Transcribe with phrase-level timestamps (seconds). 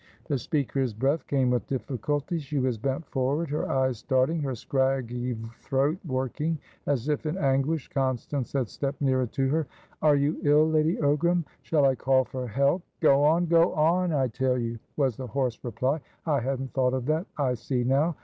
[0.25, 2.39] The speaker's breath came with difficulty.
[2.39, 7.87] She was bent forward, her eyes starting, her scraggy throat working as if in anguish.
[7.87, 9.67] Constance had stepped nearer to her.
[10.01, 11.43] "Are you ill, Lady Ogram?
[11.61, 13.45] Shall I call for help?" "Go on!
[13.45, 16.01] Go on, I tell you!" was the hoarse reply.
[16.25, 17.27] "I hadn't thought of that.
[17.37, 18.15] I see, now.